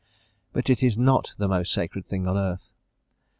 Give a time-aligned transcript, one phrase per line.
[0.51, 2.71] But it is not the most sacred thing on earth.